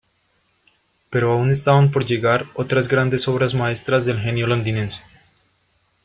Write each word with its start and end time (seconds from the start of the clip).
Pero 1.11 1.31
aún 1.31 1.51
estaban 1.51 1.91
por 1.91 2.05
llegar 2.07 2.47
otras 2.55 2.87
grandes 2.87 3.27
obras 3.27 3.53
maestras 3.53 4.03
del 4.03 4.19
genio 4.19 4.47
londinense. 4.47 5.03